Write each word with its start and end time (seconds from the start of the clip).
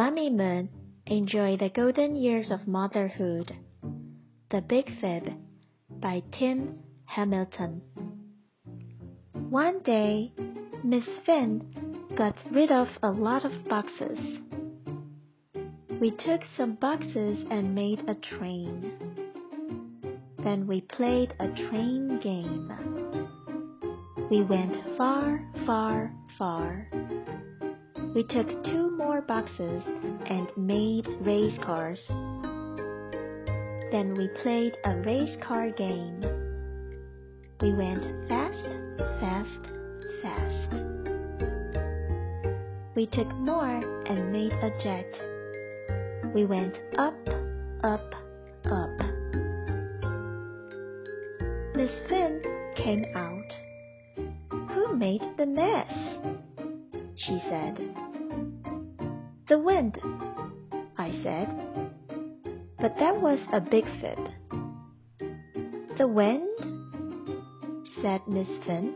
Mamimoon 0.00 0.70
Enjoy 1.08 1.58
the 1.58 1.68
Golden 1.68 2.16
Years 2.16 2.50
of 2.50 2.66
Motherhood. 2.66 3.54
The 4.50 4.62
Big 4.62 4.86
Fib 4.98 5.28
by 5.90 6.22
Tim 6.38 6.78
Hamilton. 7.04 7.82
One 9.50 9.82
day, 9.82 10.32
Miss 10.82 11.04
Finn 11.26 12.06
got 12.16 12.34
rid 12.50 12.70
of 12.72 12.88
a 13.02 13.10
lot 13.10 13.44
of 13.44 13.52
boxes. 13.68 14.18
We 16.00 16.12
took 16.12 16.40
some 16.56 16.76
boxes 16.76 17.44
and 17.50 17.74
made 17.74 18.00
a 18.08 18.14
train. 18.14 18.92
Then 20.42 20.66
we 20.66 20.80
played 20.80 21.34
a 21.38 21.48
train 21.68 22.18
game. 22.22 22.72
We 24.30 24.44
went 24.44 24.96
far, 24.96 25.44
far, 25.66 26.10
far. 26.38 26.88
We 28.12 28.24
took 28.24 28.64
two 28.64 28.90
more 28.96 29.20
boxes 29.20 29.84
and 30.26 30.50
made 30.56 31.06
race 31.20 31.56
cars. 31.64 32.00
Then 33.92 34.14
we 34.16 34.28
played 34.42 34.76
a 34.84 34.96
race 34.96 35.36
car 35.46 35.70
game. 35.70 36.20
We 37.60 37.72
went 37.72 38.02
fast, 38.28 38.66
fast, 39.20 39.60
fast. 40.22 40.74
We 42.96 43.06
took 43.06 43.28
more 43.36 43.78
and 44.06 44.32
made 44.32 44.52
a 44.54 44.70
jet. 44.82 46.34
We 46.34 46.46
went 46.46 46.76
up, 46.98 47.14
up, 47.84 48.12
up. 48.64 48.98
Miss 51.76 51.92
Finn 52.08 52.42
came 52.76 53.04
out. 53.14 53.52
Who 54.74 54.96
made 54.96 55.22
the 55.38 55.46
mess? 55.46 56.39
She 57.26 57.38
said. 57.50 57.78
The 59.48 59.58
wind, 59.58 59.98
I 60.96 61.10
said. 61.22 61.48
But 62.78 62.96
that 62.98 63.20
was 63.20 63.38
a 63.52 63.60
big 63.60 63.84
fib. 64.00 64.18
The 65.98 66.08
wind? 66.08 66.48
said 68.00 68.22
Miss 68.26 68.48
Finn. 68.64 68.94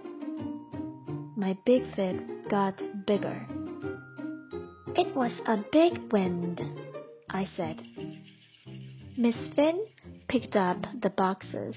My 1.37 1.55
big 1.67 1.83
fib 1.95 2.49
got 2.49 2.81
bigger. 3.07 3.47
It 4.97 5.15
was 5.15 5.33
a 5.47 5.59
big 5.71 6.11
wind, 6.11 6.63
I 7.29 7.47
said. 7.57 7.83
Miss 9.19 9.37
Finn 9.55 9.85
picked 10.29 10.57
up 10.57 10.79
the 11.03 11.11
boxes. 11.11 11.77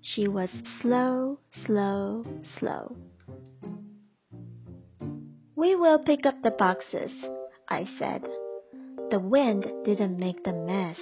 She 0.00 0.26
was 0.26 0.48
slow, 0.80 1.38
slow, 1.64 2.24
slow. 2.58 2.96
We 5.62 5.76
will 5.76 6.00
pick 6.00 6.26
up 6.26 6.34
the 6.42 6.50
boxes, 6.50 7.12
I 7.68 7.86
said. 7.96 8.22
The 9.12 9.20
wind 9.20 9.64
didn't 9.84 10.18
make 10.18 10.42
the 10.42 10.52
mess. 10.52 10.98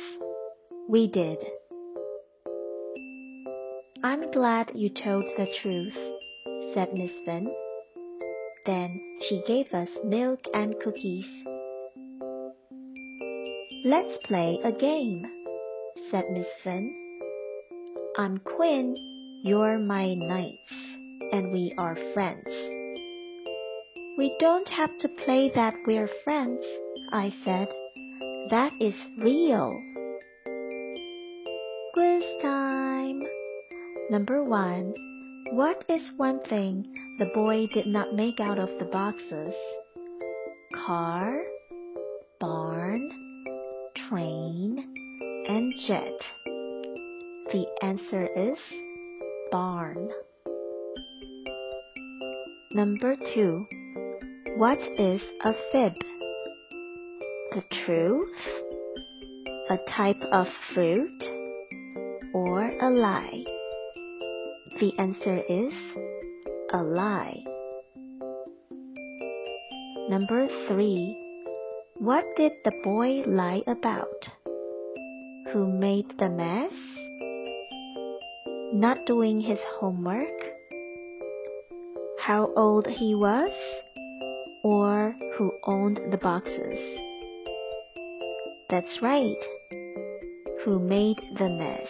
We 0.86 1.08
did. 1.08 1.39
I'm 4.05 4.30
glad 4.33 4.72
you 4.75 4.91
told 4.91 5.25
the 5.39 5.47
truth, 5.62 5.97
said 6.75 6.92
Miss 6.92 7.11
Finn. 7.25 7.50
Then 8.67 9.00
she 9.27 9.42
gave 9.47 9.72
us 9.72 9.89
milk 10.05 10.41
and 10.52 10.74
cookies. 10.84 11.24
Let's 13.86 14.19
play 14.27 14.58
a 14.62 14.72
game, 14.72 15.24
said 16.11 16.24
Miss 16.33 16.48
Finn. 16.62 16.95
I'm 18.19 18.36
queen, 18.36 19.41
you're 19.42 19.78
my 19.78 20.12
knights, 20.12 20.74
and 21.33 21.50
we 21.50 21.72
are 21.78 21.97
friends. 22.12 22.70
We 24.21 24.37
don't 24.39 24.69
have 24.69 24.91
to 24.99 25.09
play 25.25 25.51
that 25.55 25.73
we're 25.87 26.11
friends, 26.25 26.63
I 27.11 27.33
said. 27.43 27.69
That 28.51 28.71
is 28.79 28.93
real. 29.19 29.73
Quiz 31.95 32.25
time. 32.43 33.23
Number 34.11 34.45
one. 34.45 34.92
What 35.53 35.86
is 35.89 36.03
one 36.19 36.41
thing 36.51 36.85
the 37.19 37.30
boy 37.33 37.67
did 37.73 37.86
not 37.86 38.14
make 38.14 38.41
out 38.41 38.59
of 38.59 38.69
the 38.79 38.85
boxes? 38.85 39.55
Car, 40.85 41.41
barn, 42.39 43.11
train, 44.07 45.47
and 45.48 45.73
jet. 45.89 46.20
The 47.53 47.64
answer 47.80 48.29
is 48.36 48.59
barn. 49.51 50.11
Number 52.73 53.17
two. 53.35 53.67
What 54.61 54.79
is 54.98 55.23
a 55.43 55.55
fib? 55.73 55.95
The 57.53 57.63
truth, 57.87 58.37
a 59.71 59.79
type 59.97 60.21
of 60.31 60.47
fruit, 60.75 61.23
or 62.35 62.69
a 62.69 62.91
lie? 62.91 63.43
The 64.79 64.93
answer 64.98 65.39
is 65.48 65.73
a 66.75 66.83
lie. 66.83 67.43
Number 70.11 70.47
three. 70.69 71.17
What 71.95 72.27
did 72.37 72.53
the 72.63 72.73
boy 72.85 73.23
lie 73.27 73.63
about? 73.67 74.29
Who 75.55 75.73
made 75.73 76.19
the 76.19 76.29
mess? 76.29 76.75
Not 78.75 79.07
doing 79.07 79.41
his 79.41 79.61
homework? 79.79 80.39
How 82.21 82.53
old 82.55 82.87
he 82.87 83.15
was? 83.15 83.53
Or 84.63 85.15
who 85.37 85.53
owned 85.65 86.01
the 86.11 86.19
boxes? 86.19 86.79
That's 88.69 88.98
right. 89.01 89.43
Who 90.65 90.79
made 90.79 91.17
the 91.39 91.48
mess? 91.48 91.89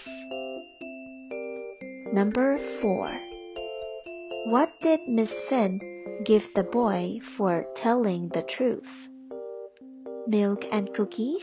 Number 2.12 2.58
four. 2.80 3.10
What 4.46 4.70
did 4.82 5.00
Miss 5.08 5.30
Finn 5.48 5.80
give 6.24 6.42
the 6.54 6.62
boy 6.62 7.18
for 7.36 7.66
telling 7.82 8.28
the 8.28 8.42
truth? 8.56 8.88
Milk 10.28 10.60
and 10.70 10.94
cookies? 10.94 11.42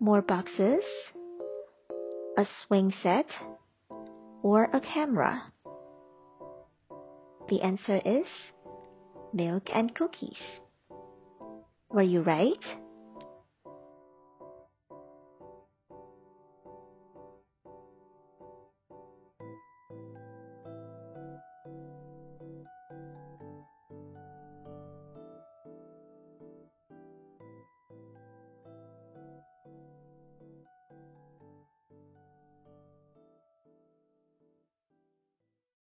More 0.00 0.20
boxes? 0.20 0.84
A 2.36 2.46
swing 2.66 2.92
set? 3.02 3.26
Or 4.42 4.64
a 4.64 4.80
camera? 4.80 5.44
The 7.48 7.62
answer 7.62 8.00
is 8.04 8.26
milk 9.34 9.64
and 9.74 9.94
cookies. 9.94 10.38
Were 11.90 12.02
you 12.02 12.22
right? 12.22 12.64